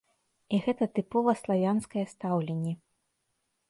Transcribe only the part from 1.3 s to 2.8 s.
славянскае стаўленне.